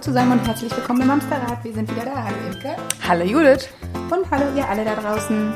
[0.00, 1.62] zusammen und herzlich willkommen im Amsterrad.
[1.62, 2.24] Wir sind wieder da.
[2.24, 2.76] Hallo Imke.
[3.06, 3.68] Hallo Judith.
[4.10, 5.52] Und hallo ihr alle da draußen.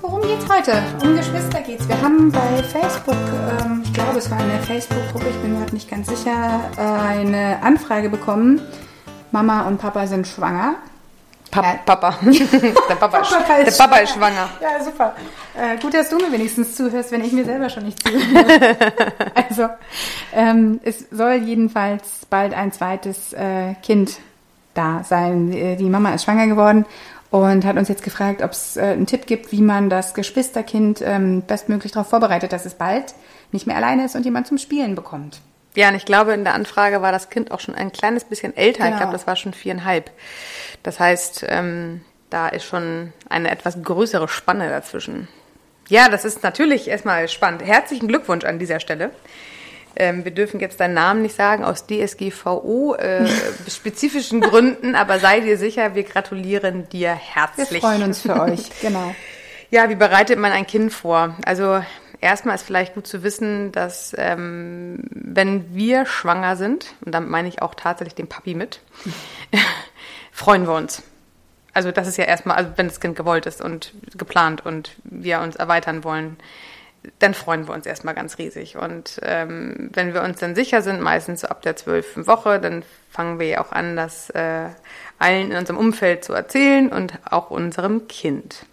[0.00, 0.82] Worum geht's heute?
[1.00, 1.88] Um Geschwister geht's.
[1.88, 5.74] Wir haben bei Facebook, ähm, ich glaube es war eine Facebook-Gruppe, ich bin mir gerade
[5.74, 8.60] nicht ganz sicher, äh, eine Anfrage bekommen.
[9.30, 10.74] Mama und Papa sind schwanger.
[11.50, 11.78] Pa ja.
[11.84, 12.18] Papa.
[12.22, 14.48] der Papa, ist, Papa ist, der Papa ist schwanger.
[14.60, 15.14] Ja, super.
[15.56, 18.76] Äh, gut, dass du mir wenigstens zuhörst, wenn ich mir selber schon nicht zuhöre.
[19.34, 19.68] also,
[20.34, 24.18] ähm, es soll jedenfalls bald ein zweites äh, Kind
[24.74, 25.52] da sein.
[25.52, 26.84] Äh, die Mama ist schwanger geworden
[27.30, 31.02] und hat uns jetzt gefragt, ob es äh, einen Tipp gibt, wie man das Geschwisterkind
[31.02, 33.14] ähm, bestmöglich darauf vorbereitet, dass es bald
[33.52, 35.40] nicht mehr alleine ist und jemand zum Spielen bekommt.
[35.74, 38.56] Ja, und ich glaube, in der Anfrage war das Kind auch schon ein kleines bisschen
[38.56, 38.84] älter.
[38.84, 38.90] Genau.
[38.90, 40.10] Ich glaube, das war schon viereinhalb.
[40.82, 45.28] Das heißt, ähm, da ist schon eine etwas größere Spanne dazwischen.
[45.88, 47.62] Ja, das ist natürlich erstmal spannend.
[47.64, 49.10] Herzlichen Glückwunsch an dieser Stelle.
[49.96, 53.26] Ähm, wir dürfen jetzt deinen Namen nicht sagen aus DSGVO äh,
[53.68, 57.70] spezifischen Gründen, aber sei dir sicher, wir gratulieren dir herzlich.
[57.70, 59.14] Wir freuen uns für euch, genau.
[59.70, 61.36] Ja, wie bereitet man ein Kind vor?
[61.44, 61.82] Also
[62.20, 67.48] erstmal ist vielleicht gut zu wissen, dass ähm, wenn wir schwanger sind, und damit meine
[67.48, 68.80] ich auch tatsächlich den Papi mit,
[70.32, 71.02] freuen wir uns.
[71.72, 75.40] Also das ist ja erstmal, also wenn das Kind gewollt ist und geplant und wir
[75.40, 76.36] uns erweitern wollen,
[77.20, 78.76] dann freuen wir uns erstmal ganz riesig.
[78.76, 82.82] Und ähm, wenn wir uns dann sicher sind, meistens so ab der zwölften Woche, dann
[83.10, 84.66] fangen wir ja auch an, das äh,
[85.18, 88.66] allen in unserem Umfeld zu erzählen und auch unserem Kind.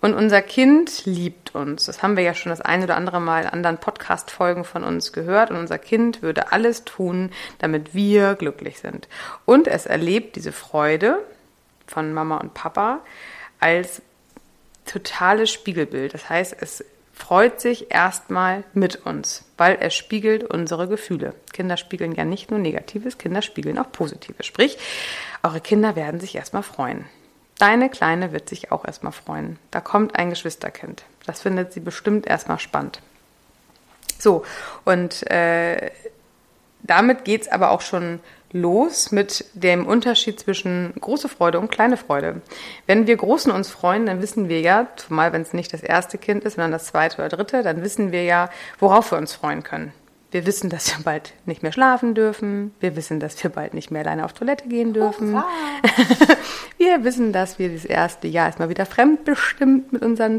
[0.00, 1.86] Und unser Kind liebt uns.
[1.86, 5.12] Das haben wir ja schon das eine oder andere Mal in anderen Podcast-Folgen von uns
[5.12, 5.50] gehört.
[5.50, 9.08] Und unser Kind würde alles tun, damit wir glücklich sind.
[9.44, 11.24] Und es erlebt diese Freude
[11.86, 13.00] von Mama und Papa
[13.58, 14.02] als
[14.84, 16.14] totales Spiegelbild.
[16.14, 21.34] Das heißt, es freut sich erstmal mit uns, weil er spiegelt unsere Gefühle.
[21.52, 24.44] Kinder spiegeln ja nicht nur Negatives, Kinder spiegeln auch Positives.
[24.44, 24.78] Sprich,
[25.42, 27.06] eure Kinder werden sich erstmal freuen.
[27.58, 29.58] Deine Kleine wird sich auch erstmal freuen.
[29.70, 31.04] Da kommt ein Geschwisterkind.
[31.24, 33.00] Das findet sie bestimmt erstmal spannend.
[34.18, 34.44] So,
[34.84, 35.90] und äh,
[36.82, 38.20] damit geht's aber auch schon
[38.52, 42.40] los mit dem Unterschied zwischen große Freude und kleine Freude.
[42.86, 46.16] Wenn wir Großen uns freuen, dann wissen wir ja, zumal wenn es nicht das erste
[46.18, 49.62] Kind ist, sondern das zweite oder dritte, dann wissen wir ja, worauf wir uns freuen
[49.62, 49.92] können.
[50.30, 52.74] Wir wissen, dass wir bald nicht mehr schlafen dürfen.
[52.80, 55.42] Wir wissen, dass wir bald nicht mehr alleine auf Toilette gehen dürfen.
[56.86, 60.38] Wir wissen, dass wir das erste Jahr erstmal wieder fremdbestimmt mit unserem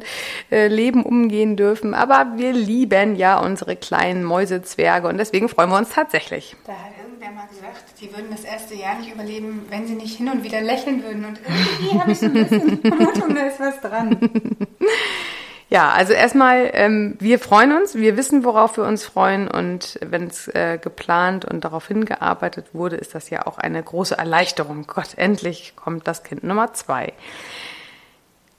[0.49, 1.93] äh, Leben umgehen dürfen.
[1.93, 6.55] Aber wir lieben ja unsere kleinen Mäusezwerge und deswegen freuen wir uns tatsächlich.
[6.65, 10.15] Da hat irgendwer mal gesagt, sie würden das erste Jahr nicht überleben, wenn sie nicht
[10.15, 11.25] hin und wieder lächeln würden.
[11.25, 14.17] Und irgendwie habe ich so ein bisschen Vermutung, da ist was dran.
[15.69, 20.27] Ja, also erstmal, ähm, wir freuen uns, wir wissen, worauf wir uns freuen und wenn
[20.27, 24.87] es äh, geplant und darauf hingearbeitet wurde, ist das ja auch eine große Erleichterung.
[24.87, 27.11] Gott, endlich kommt das Kind Nummer zwei.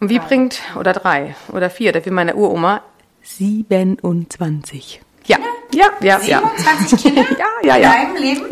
[0.01, 0.27] Und wie drei.
[0.27, 2.83] bringt, oder drei, oder vier, dafür meine Uroma,
[3.23, 5.01] 27.
[5.29, 5.37] Ja,
[5.75, 7.11] ja, ja, 27 ja.
[7.11, 7.23] Kinder?
[7.39, 7.93] ja, ja, ja.
[7.93, 8.47] In deinem Leben?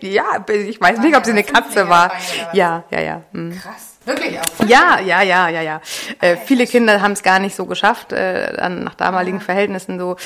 [0.00, 2.12] ja, ich weiß nicht, ob sie eine Katze war.
[2.54, 3.22] Ja, ja, ja.
[3.32, 3.58] Mhm.
[3.60, 3.98] Krass.
[4.06, 4.66] Wirklich auch?
[4.66, 5.80] Ja, ja, ja, ja, ja.
[6.20, 9.44] Äh, viele Kinder haben es gar nicht so geschafft, äh, nach damaligen ja.
[9.44, 10.16] Verhältnissen so.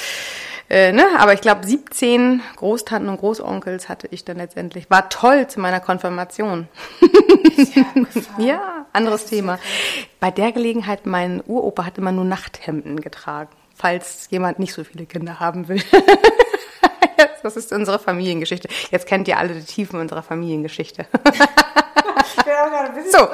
[0.71, 1.05] Äh, ne?
[1.19, 4.91] Aber ich glaube, 17 Großtanten und Großonkels hatte ich dann letztendlich.
[4.91, 6.69] War toll zu meiner Konfirmation.
[7.75, 7.85] ja,
[8.39, 9.59] ja, anderes Thema.
[10.21, 15.07] Bei der Gelegenheit, mein Uropa hat immer nur Nachthemden getragen, falls jemand nicht so viele
[15.07, 15.83] Kinder haben will.
[17.43, 18.69] das ist unsere Familiengeschichte.
[18.91, 21.07] Jetzt kennt ihr alle die Tiefen unserer Familiengeschichte.
[23.11, 23.29] so,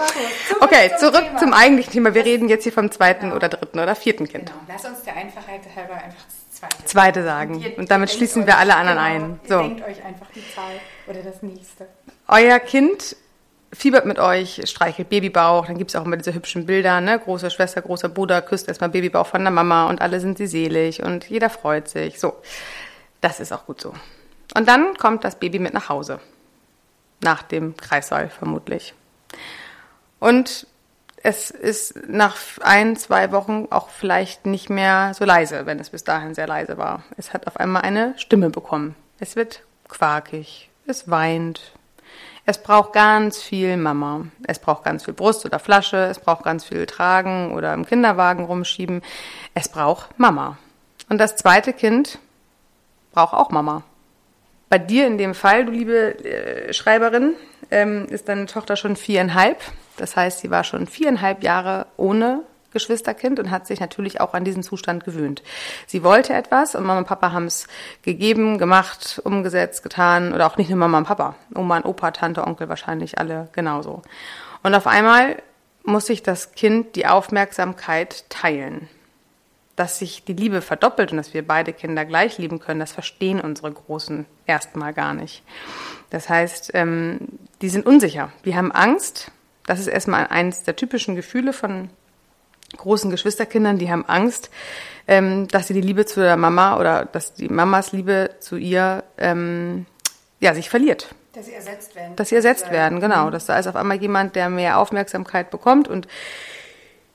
[0.60, 2.14] okay, zurück zum eigentlichen Thema.
[2.14, 3.36] Wir reden jetzt hier vom zweiten genau.
[3.36, 4.46] oder dritten oder vierten Kind.
[4.46, 4.58] Genau.
[4.68, 6.84] Lass uns der Einfachheit halber einfach das zweite.
[6.84, 7.54] Zweite sagen.
[7.56, 9.40] Und, ihr, und damit schließen wir alle anderen genau, ein.
[9.48, 9.58] So.
[9.58, 11.88] Denkt euch einfach die Zahl oder das nächste.
[12.28, 13.16] Euer Kind
[13.74, 17.18] fiebert mit euch, streichelt Babybauch, dann gibt es auch immer diese hübschen Bilder, ne?
[17.18, 21.02] Große Schwester, großer Bruder küsst erstmal Babybauch von der Mama und alle sind sie selig
[21.02, 22.20] und jeder freut sich.
[22.20, 22.34] So,
[23.20, 23.94] das ist auch gut so.
[24.54, 26.20] Und dann kommt das Baby mit nach Hause.
[27.22, 28.94] Nach dem Kreissaal vermutlich.
[30.20, 30.66] Und
[31.22, 36.04] es ist nach ein, zwei Wochen auch vielleicht nicht mehr so leise, wenn es bis
[36.04, 37.02] dahin sehr leise war.
[37.16, 38.94] Es hat auf einmal eine Stimme bekommen.
[39.18, 41.72] Es wird quakig, es weint.
[42.46, 44.26] Es braucht ganz viel Mama.
[44.46, 45.96] Es braucht ganz viel Brust oder Flasche.
[45.96, 49.02] Es braucht ganz viel Tragen oder im Kinderwagen rumschieben.
[49.54, 50.58] Es braucht Mama.
[51.08, 52.18] Und das zweite Kind
[53.12, 53.82] braucht auch Mama.
[54.68, 57.34] Bei dir in dem Fall, du liebe äh, Schreiberin,
[57.70, 59.62] ähm, ist deine Tochter schon viereinhalb.
[59.96, 62.42] Das heißt, sie war schon viereinhalb Jahre ohne
[62.74, 65.42] Geschwisterkind und hat sich natürlich auch an diesen Zustand gewöhnt.
[65.86, 67.66] Sie wollte etwas und Mama und Papa haben es
[68.02, 72.46] gegeben, gemacht, umgesetzt, getan oder auch nicht nur Mama und Papa, Oma und Opa, Tante,
[72.46, 74.02] Onkel wahrscheinlich alle genauso.
[74.62, 75.36] Und auf einmal
[75.84, 78.88] muss sich das Kind die Aufmerksamkeit teilen.
[79.76, 83.40] Dass sich die Liebe verdoppelt und dass wir beide Kinder gleich lieben können, das verstehen
[83.40, 85.42] unsere Großen erstmal gar nicht.
[86.10, 87.18] Das heißt, ähm,
[87.60, 89.32] die sind unsicher, die haben Angst.
[89.66, 91.90] Das ist erstmal eines der typischen Gefühle von
[92.76, 94.50] großen Geschwisterkindern, die haben Angst,
[95.06, 99.04] ähm, dass sie die Liebe zu der Mama oder dass die Mamas Liebe zu ihr
[99.18, 99.86] ähm,
[100.40, 101.14] ja, sich verliert.
[101.32, 102.16] Dass sie ersetzt werden.
[102.16, 103.30] Dass sie ersetzt werden, genau.
[103.30, 106.06] Dass da ist auf einmal jemand, der mehr Aufmerksamkeit bekommt und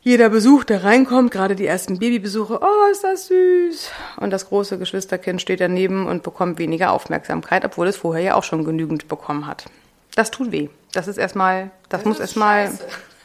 [0.01, 3.91] jeder Besuch, der reinkommt, gerade die ersten Babybesuche, oh, ist das süß.
[4.17, 8.43] Und das große Geschwisterkind steht daneben und bekommt weniger Aufmerksamkeit, obwohl es vorher ja auch
[8.43, 9.65] schon genügend bekommen hat.
[10.15, 10.69] Das tut weh.
[10.93, 12.71] Das ist erstmal, das, das muss erstmal,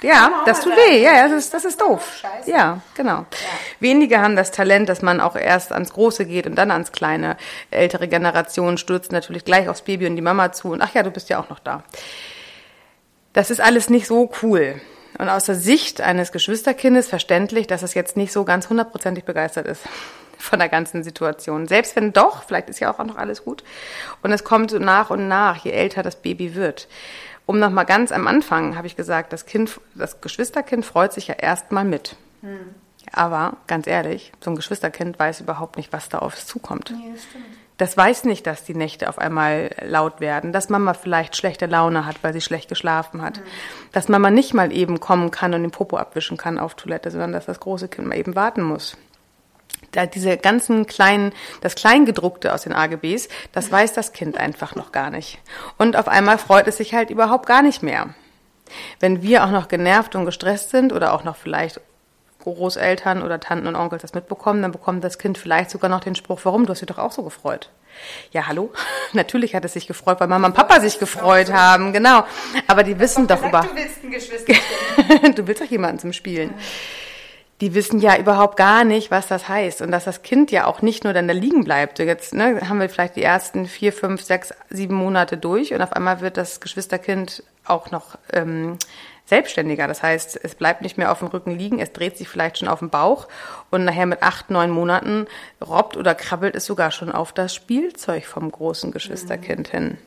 [0.03, 1.03] ja, das tut weh.
[1.03, 2.19] Ja, das ist, das ist doof.
[2.21, 2.51] Scheiße.
[2.51, 3.19] Ja, genau.
[3.19, 3.27] Ja.
[3.81, 7.37] Wenige haben das Talent, dass man auch erst ans Große geht und dann ans Kleine.
[7.71, 11.11] Ältere Generationen stürzen natürlich gleich aufs Baby und die Mama zu und ach ja, du
[11.11, 11.85] bist ja auch noch da.
[13.33, 14.81] Das ist alles nicht so cool.
[15.19, 19.67] Und aus der Sicht eines Geschwisterkindes verständlich, dass es jetzt nicht so ganz hundertprozentig begeistert
[19.67, 19.83] ist
[20.39, 21.69] von der ganzen Situation.
[21.69, 23.63] Selbst wenn doch, vielleicht ist ja auch noch alles gut.
[24.23, 26.89] Und es kommt so nach und nach, je älter das Baby wird.
[27.47, 31.35] Um nochmal ganz am Anfang habe ich gesagt, das Kind, das Geschwisterkind freut sich ja
[31.35, 32.17] erstmal mit.
[32.41, 32.75] Hm.
[33.13, 36.91] Aber ganz ehrlich, so ein Geschwisterkind weiß überhaupt nicht, was da auf es zukommt.
[36.91, 37.45] Nee, das stimmt
[37.77, 42.07] das weiß nicht, dass die Nächte auf einmal laut werden, dass Mama vielleicht schlechte Laune
[42.07, 43.45] hat, weil sie schlecht geschlafen hat, mhm.
[43.93, 47.33] dass Mama nicht mal eben kommen kann und den Popo abwischen kann auf Toilette, sondern
[47.33, 48.97] dass das große Kind mal eben warten muss.
[49.95, 54.91] Da diese ganzen kleinen, das Kleingedruckte aus den AGBs, das weiß das Kind einfach noch
[54.91, 55.39] gar nicht.
[55.79, 58.15] Und auf einmal freut es sich halt überhaupt gar nicht mehr.
[58.99, 61.81] Wenn wir auch noch genervt und gestresst sind oder auch noch vielleicht
[62.41, 66.15] Großeltern oder Tanten und Onkels das mitbekommen, dann bekommt das Kind vielleicht sogar noch den
[66.15, 67.71] Spruch, warum, du hast dich doch auch so gefreut.
[68.33, 68.73] Ja, hallo?
[69.13, 72.25] Natürlich hat es sich gefreut, weil Mama und Papa sich gefreut haben, genau.
[72.67, 73.61] Aber die wissen doch über...
[73.61, 75.35] Du willst ein Geschwisterchen.
[75.35, 76.53] du willst doch jemanden zum Spielen.
[77.65, 79.81] Die wissen ja überhaupt gar nicht, was das heißt.
[79.81, 81.99] Und dass das Kind ja auch nicht nur dann da liegen bleibt.
[81.99, 85.95] Jetzt ne, haben wir vielleicht die ersten vier, fünf, sechs, sieben Monate durch und auf
[85.95, 88.77] einmal wird das Geschwisterkind auch noch ähm,
[89.25, 89.89] selbstständiger.
[89.89, 92.69] Das heißt, es bleibt nicht mehr auf dem Rücken liegen, es dreht sich vielleicht schon
[92.69, 93.29] auf dem Bauch
[93.71, 95.27] und nachher mit acht, neun Monaten
[95.67, 99.79] robbt oder krabbelt es sogar schon auf das Spielzeug vom großen Geschwisterkind mhm.
[99.79, 99.99] hin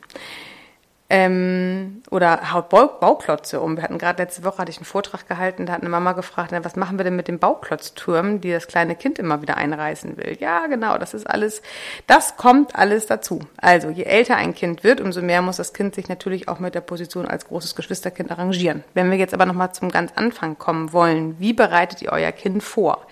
[1.10, 3.76] ähm, oder haut Bau Bauklotze um.
[3.76, 6.52] Wir hatten gerade letzte Woche hatte ich einen Vortrag gehalten, da hat eine Mama gefragt,
[6.62, 10.36] was machen wir denn mit den Bauklotztürmen, die das kleine Kind immer wieder einreißen will.
[10.38, 11.62] Ja, genau, das ist alles,
[12.06, 13.40] das kommt alles dazu.
[13.56, 16.74] Also je älter ein Kind wird, umso mehr muss das Kind sich natürlich auch mit
[16.74, 18.84] der Position als großes Geschwisterkind arrangieren.
[18.92, 22.62] Wenn wir jetzt aber nochmal zum ganz Anfang kommen wollen, wie bereitet ihr euer Kind
[22.62, 23.06] vor?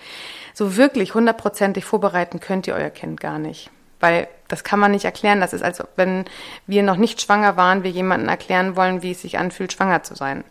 [0.53, 3.71] So wirklich hundertprozentig vorbereiten könnt ihr euer Kind gar nicht.
[3.99, 5.41] Weil das kann man nicht erklären.
[5.41, 6.25] Das ist, als wenn
[6.65, 10.15] wir noch nicht schwanger waren, wir jemanden erklären wollen, wie es sich anfühlt, schwanger zu
[10.15, 10.43] sein.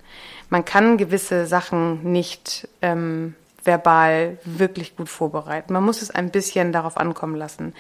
[0.49, 3.35] Man kann gewisse Sachen nicht ähm,
[3.65, 5.73] verbal wirklich gut vorbereiten.
[5.73, 7.75] Man muss es ein bisschen darauf ankommen lassen.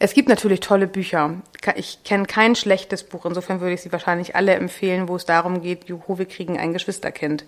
[0.00, 1.34] Es gibt natürlich tolle Bücher.
[1.74, 3.24] Ich kenne kein schlechtes Buch.
[3.24, 6.72] Insofern würde ich sie wahrscheinlich alle empfehlen, wo es darum geht, juhu, wir kriegen ein
[6.72, 7.44] Geschwisterkind.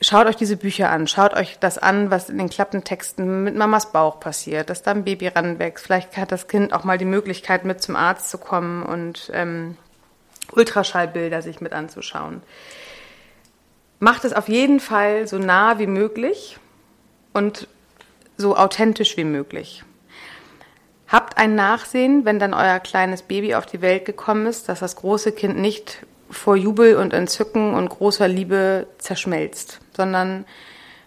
[0.00, 3.92] Schaut euch diese Bücher an, schaut euch das an, was in den Klappentexten mit Mamas
[3.92, 5.84] Bauch passiert, dass da ein Baby ranwächst.
[5.84, 9.76] Vielleicht hat das Kind auch mal die Möglichkeit, mit zum Arzt zu kommen und ähm,
[10.52, 12.42] Ultraschallbilder sich mit anzuschauen.
[13.98, 16.58] Macht es auf jeden Fall so nah wie möglich
[17.32, 17.68] und
[18.36, 19.84] so authentisch wie möglich.
[21.08, 24.96] Habt ein Nachsehen, wenn dann euer kleines Baby auf die Welt gekommen ist, dass das
[24.96, 30.44] große Kind nicht vor Jubel und Entzücken und großer Liebe zerschmelzt, sondern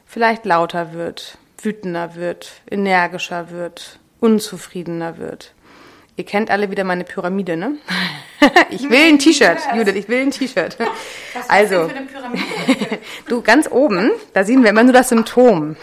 [0.06, 5.54] vielleicht lauter wird, wütender wird, energischer wird, unzufriedener wird.
[6.16, 7.78] Ihr kennt alle wieder meine Pyramide, ne?
[8.69, 10.77] ich will ein T-Shirt, Judith, ich will ein T-Shirt.
[11.48, 11.89] Also,
[13.27, 15.77] du ganz oben, da sehen wir immer nur das Symptom.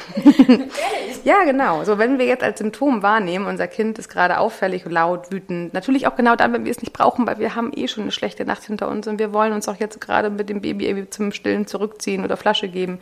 [1.25, 1.85] ja, genau.
[1.85, 6.07] So, wenn wir jetzt als Symptom wahrnehmen, unser Kind ist gerade auffällig, laut, wütend, natürlich
[6.07, 8.45] auch genau dann, wenn wir es nicht brauchen, weil wir haben eh schon eine schlechte
[8.45, 11.33] Nacht hinter uns und wir wollen uns auch jetzt gerade mit dem Baby irgendwie zum
[11.33, 12.99] Stillen zurückziehen oder Flasche geben.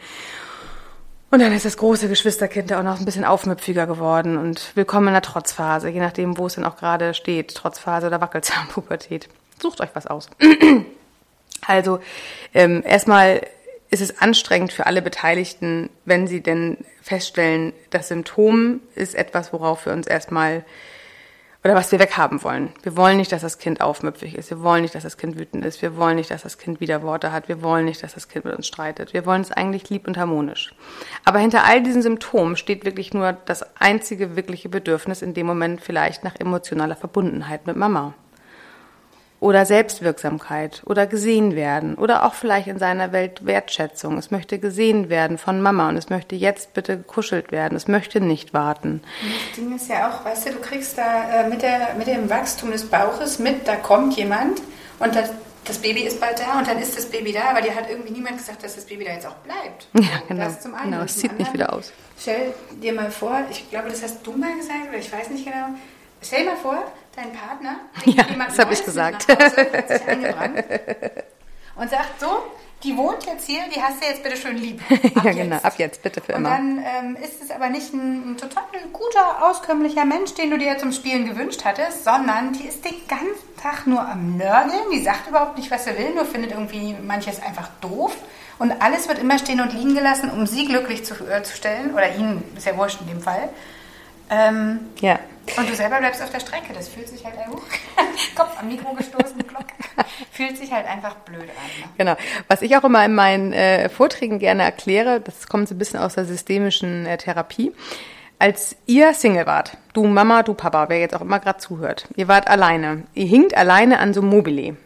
[1.30, 5.14] Und dann ist das große Geschwisterkind auch noch ein bisschen aufmüpfiger geworden und willkommen in
[5.14, 9.28] der Trotzphase, je nachdem, wo es denn auch gerade steht, Trotzphase oder Wackelzahnpubertät.
[9.60, 10.28] Sucht euch was aus.
[11.66, 12.00] also
[12.52, 13.42] ähm, erstmal
[13.90, 19.86] ist es anstrengend für alle Beteiligten, wenn sie denn feststellen, das Symptom ist etwas, worauf
[19.86, 20.64] wir uns erstmal
[21.62, 22.72] oder was wir weghaben wollen.
[22.82, 24.50] Wir wollen nicht, dass das Kind aufmüpfig ist.
[24.50, 25.80] Wir wollen nicht, dass das Kind wütend ist.
[25.80, 27.48] Wir wollen nicht, dass das Kind Widerworte hat.
[27.48, 29.14] Wir wollen nicht, dass das Kind mit uns streitet.
[29.14, 30.74] Wir wollen es eigentlich lieb und harmonisch.
[31.24, 35.80] Aber hinter all diesen Symptomen steht wirklich nur das einzige wirkliche Bedürfnis in dem Moment
[35.80, 38.12] vielleicht nach emotionaler Verbundenheit mit Mama
[39.44, 44.16] oder Selbstwirksamkeit oder gesehen werden oder auch vielleicht in seiner Welt Wertschätzung.
[44.16, 47.76] Es möchte gesehen werden von Mama und es möchte jetzt bitte gekuschelt werden.
[47.76, 49.02] Es möchte nicht warten.
[49.20, 52.30] das Ding ist ja auch, weißt du, du kriegst da äh, mit, der, mit dem
[52.30, 54.62] Wachstum des Bauches mit, da kommt jemand
[54.98, 55.28] und das,
[55.66, 58.12] das Baby ist bald da und dann ist das Baby da, aber dir hat irgendwie
[58.12, 59.88] niemand gesagt, dass das Baby da jetzt auch bleibt.
[59.94, 60.44] Ja, genau.
[60.44, 60.92] Das zum einen.
[60.92, 61.92] Genau, es sieht anderen, nicht wieder aus.
[62.18, 65.44] Stell dir mal vor, ich glaube, das hast du mal gesagt, oder ich weiß nicht
[65.44, 65.66] genau,
[66.22, 66.82] stell dir mal vor,
[67.16, 69.26] dein Partner ja, das habe ich gesagt.
[71.76, 72.44] und sagt so,
[72.84, 74.80] die wohnt jetzt hier, die hast du jetzt bitte schön lieb.
[75.24, 76.50] ja, genau, ab jetzt bitte für immer.
[76.50, 80.58] Und dann ähm, ist es aber nicht ein, ein, total guter, auskömmlicher Mensch, den du
[80.58, 85.02] dir zum Spielen gewünscht hattest, sondern die ist den ganzen Tag nur am Nörgeln, die
[85.02, 88.14] sagt überhaupt nicht, was sie will, nur findet irgendwie manches einfach doof.
[88.58, 91.92] Und alles wird immer stehen und liegen gelassen, um sie glücklich zu, äh, zu stellen,
[91.92, 93.48] oder ihn, ist ja wurscht in dem Fall.
[94.30, 95.18] Ähm, ja.
[95.58, 96.72] Und du selber bleibst auf der Strecke.
[96.72, 97.56] Das fühlt sich halt, uh,
[98.34, 99.66] Kopf am Mikro gestoßen, Glock.
[100.32, 101.46] fühlt sich halt einfach blöd an.
[101.46, 101.88] Ne?
[101.98, 102.16] Genau.
[102.48, 106.00] Was ich auch immer in meinen äh, Vorträgen gerne erkläre, das kommt so ein bisschen
[106.00, 107.72] aus der systemischen äh, Therapie.
[108.38, 112.26] Als ihr Single wart, du Mama, du Papa, wer jetzt auch immer gerade zuhört, ihr
[112.26, 113.04] wart alleine.
[113.14, 114.76] Ihr hinkt alleine an so einem Mobile.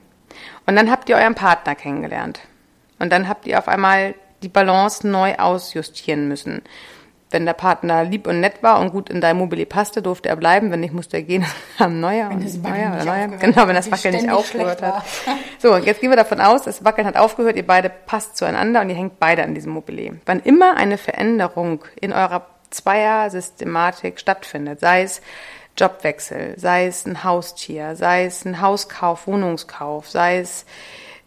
[0.67, 2.41] Und dann habt ihr euren Partner kennengelernt.
[2.99, 6.63] Und dann habt ihr auf einmal die Balance neu ausjustieren müssen
[7.31, 10.37] wenn der Partner lieb und nett war und gut in dein Mobile passte, durfte er
[10.37, 10.71] bleiben.
[10.71, 11.45] Wenn nicht, musste er gehen
[11.79, 12.31] am Neuer.
[12.31, 13.39] Wenn Wackeln neuer, neuer.
[13.39, 15.05] Genau, wenn das Wackeln nicht aufgehört hat.
[15.61, 18.91] So, jetzt gehen wir davon aus, das Wackeln hat aufgehört, ihr beide passt zueinander und
[18.91, 20.21] ihr hängt beide an diesem Mobile.
[20.25, 25.21] Wann immer eine Veränderung in eurer Zweier-Systematik stattfindet, sei es
[25.77, 30.65] Jobwechsel, sei es ein Haustier, sei es ein Hauskauf, Wohnungskauf, sei es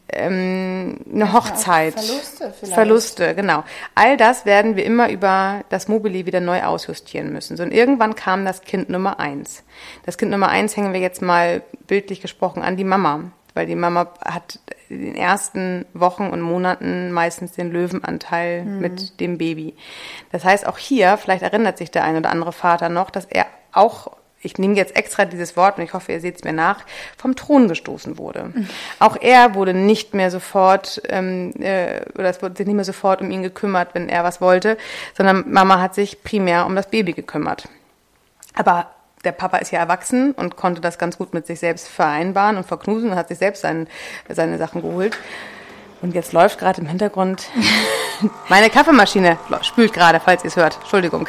[0.09, 1.93] ähm, eine Hochzeit.
[1.93, 2.73] Verluste vielleicht.
[2.73, 3.63] Verluste, genau.
[3.95, 7.57] All das werden wir immer über das Mobili wieder neu ausjustieren müssen.
[7.57, 9.63] So, und irgendwann kam das Kind Nummer eins.
[10.05, 13.31] Das Kind Nummer eins hängen wir jetzt mal bildlich gesprochen an die Mama.
[13.53, 18.79] Weil die Mama hat in den ersten Wochen und Monaten meistens den Löwenanteil mhm.
[18.79, 19.75] mit dem Baby.
[20.31, 23.45] Das heißt, auch hier, vielleicht erinnert sich der ein oder andere Vater noch, dass er
[23.73, 26.83] auch ich nehme jetzt extra dieses Wort und ich hoffe, ihr seht es mir nach,
[27.17, 28.51] vom Thron gestoßen wurde.
[28.53, 28.67] Mhm.
[28.99, 33.21] Auch er wurde nicht mehr sofort, ähm, äh, oder es wurde sich nicht mehr sofort
[33.21, 34.77] um ihn gekümmert, wenn er was wollte,
[35.15, 37.67] sondern Mama hat sich primär um das Baby gekümmert.
[38.53, 38.91] Aber
[39.23, 42.65] der Papa ist ja erwachsen und konnte das ganz gut mit sich selbst vereinbaren und
[42.65, 43.87] verknusen und hat sich selbst sein,
[44.27, 45.17] seine Sachen geholt.
[46.01, 47.47] Und jetzt läuft gerade im Hintergrund
[48.49, 50.77] meine Kaffeemaschine spült gerade, falls ihr es hört.
[50.81, 51.27] Entschuldigung.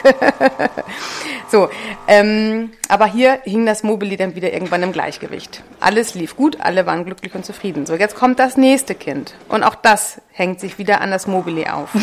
[1.48, 1.68] so,
[2.08, 5.62] ähm, aber hier hing das Mobili dann wieder irgendwann im Gleichgewicht.
[5.80, 7.86] Alles lief gut, alle waren glücklich und zufrieden.
[7.86, 11.66] So, jetzt kommt das nächste Kind und auch das hängt sich wieder an das Mobili
[11.68, 11.90] auf.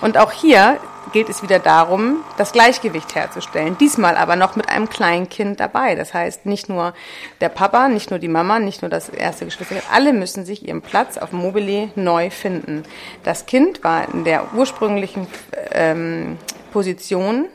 [0.00, 0.78] Und auch hier
[1.12, 3.76] gilt es wieder darum, das Gleichgewicht herzustellen.
[3.78, 5.94] Diesmal aber noch mit einem kleinen Kind dabei.
[5.94, 6.94] Das heißt, nicht nur
[7.40, 10.82] der Papa, nicht nur die Mama, nicht nur das erste Geschwister, alle müssen sich ihren
[10.82, 12.84] Platz auf Mobile neu finden.
[13.22, 15.26] Das Kind war in der ursprünglichen
[15.72, 16.38] ähm,
[16.72, 17.46] Position,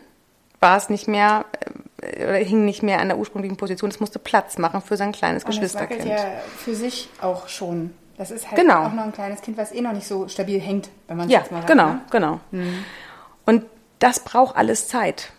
[0.60, 1.46] war es nicht mehr
[2.02, 3.90] äh, oder hing nicht mehr an der ursprünglichen Position.
[3.90, 6.02] Es musste Platz machen für sein kleines Und Geschwisterkind.
[6.02, 6.26] Das ja
[6.58, 8.84] für sich auch schon das ist halt genau.
[8.84, 11.32] auch noch ein kleines Kind, was eh noch nicht so stabil hängt, wenn man es
[11.32, 11.72] ja, jetzt mal sagt.
[11.72, 12.02] Genau, ne?
[12.12, 12.40] genau.
[12.52, 12.84] Mhm.
[13.50, 13.66] Und
[13.98, 15.32] das braucht alles Zeit.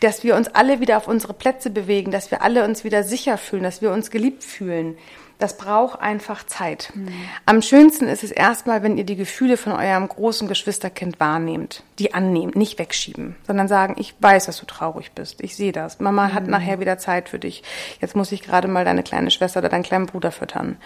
[0.00, 3.38] Dass wir uns alle wieder auf unsere Plätze bewegen, dass wir alle uns wieder sicher
[3.38, 4.98] fühlen, dass wir uns geliebt fühlen.
[5.38, 6.92] Das braucht einfach Zeit.
[6.94, 7.08] Mhm.
[7.46, 12.12] Am schönsten ist es erstmal, wenn ihr die Gefühle von eurem großen Geschwisterkind wahrnehmt, die
[12.12, 15.40] annehmt, nicht wegschieben, sondern sagen, ich weiß, dass du traurig bist.
[15.40, 16.00] Ich sehe das.
[16.00, 16.34] Mama mhm.
[16.34, 17.62] hat nachher wieder Zeit für dich.
[17.98, 20.76] Jetzt muss ich gerade mal deine kleine Schwester oder deinen kleinen Bruder füttern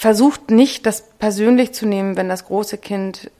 [0.00, 3.30] versucht nicht, das persönlich zu nehmen, wenn das große Kind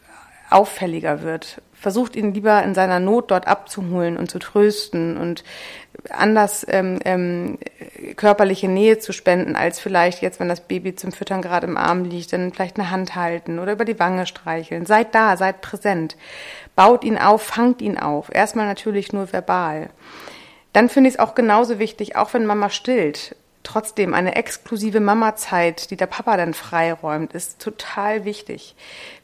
[0.50, 1.62] auffälliger wird.
[1.80, 5.44] Versucht ihn lieber in seiner Not dort abzuholen und zu trösten und
[6.10, 7.58] anders ähm, ähm,
[8.16, 12.04] körperliche Nähe zu spenden, als vielleicht jetzt, wenn das Baby zum Füttern gerade im Arm
[12.04, 14.84] liegt, dann vielleicht eine Hand halten oder über die Wange streicheln.
[14.84, 16.16] Seid da, seid präsent.
[16.76, 18.28] Baut ihn auf, fangt ihn auf.
[18.32, 19.88] Erstmal natürlich nur verbal.
[20.72, 25.90] Dann finde ich es auch genauso wichtig, auch wenn Mama stillt, trotzdem eine exklusive Mama-Zeit,
[25.90, 28.74] die der Papa dann freiräumt, ist total wichtig.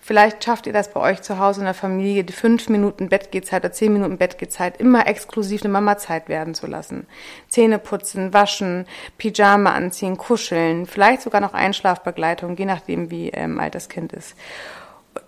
[0.00, 3.64] Vielleicht schafft ihr das bei euch zu Hause in der Familie, die fünf Minuten Bettgehzeit
[3.64, 7.06] oder zehn Minuten Bettgehzeit immer exklusiv eine Mama-Zeit werden zu lassen.
[7.48, 8.86] Zähne putzen, waschen,
[9.18, 14.36] Pyjama anziehen, kuscheln, vielleicht sogar noch Einschlafbegleitung, je nachdem, wie ähm, alt das Kind ist.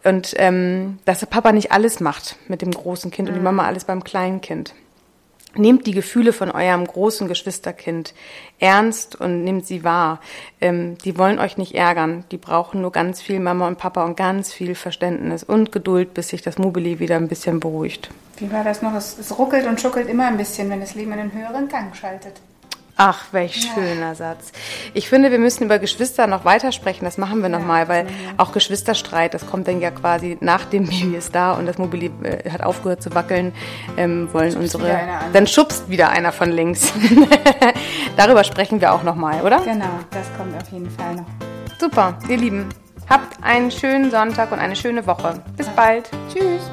[0.05, 3.31] Und ähm, dass der Papa nicht alles macht mit dem großen Kind mhm.
[3.31, 3.57] und die mhm.
[3.57, 4.75] Mama alles beim kleinen Kind.
[5.55, 8.15] Nehmt die Gefühle von eurem großen Geschwisterkind
[8.59, 10.21] ernst und nehmt sie wahr.
[10.61, 12.25] Ähm, die wollen euch nicht ärgern.
[12.31, 16.29] Die brauchen nur ganz viel Mama und Papa und ganz viel Verständnis und Geduld, bis
[16.29, 18.11] sich das Mobili wieder ein bisschen beruhigt.
[18.37, 18.95] Wie war das noch?
[18.95, 21.97] Es, es ruckelt und schuckelt immer ein bisschen, wenn das Leben in einen höheren Gang
[21.97, 22.41] schaltet.
[23.01, 23.75] Ach, welch ja.
[23.75, 24.51] schöner Satz.
[24.93, 27.05] Ich finde, wir müssen über Geschwister noch weitersprechen.
[27.05, 30.87] Das machen wir ja, nochmal, weil auch Geschwisterstreit, das kommt dann ja quasi nach dem
[30.87, 33.55] Baby ist da und das Mobil äh, hat aufgehört zu wackeln,
[33.97, 34.99] ähm, wollen schubst unsere.
[35.33, 36.93] Dann schubst wieder einer von links.
[38.17, 39.61] Darüber sprechen wir auch nochmal, oder?
[39.61, 41.27] Genau, das kommt auf jeden Fall noch.
[41.79, 42.69] Super, ihr Lieben.
[43.09, 45.41] Habt einen schönen Sonntag und eine schöne Woche.
[45.57, 46.11] Bis bald.
[46.33, 46.69] Tschüss.